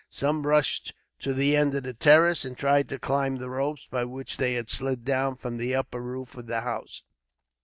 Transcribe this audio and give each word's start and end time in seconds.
Some 0.09 0.47
rushed 0.47 0.95
to 1.19 1.31
the 1.31 1.55
end 1.55 1.75
of 1.75 1.83
the 1.83 1.93
terrace, 1.93 2.43
and 2.43 2.57
tried 2.57 2.89
to 2.89 2.97
climb 2.97 3.35
the 3.35 3.51
ropes 3.51 3.85
by 3.91 4.03
which 4.03 4.37
they 4.37 4.55
had 4.55 4.67
slid 4.67 5.05
down 5.05 5.35
from 5.35 5.57
the 5.57 5.75
upper 5.75 6.01
roof 6.01 6.35
of 6.35 6.47
the 6.47 6.61
house. 6.61 7.03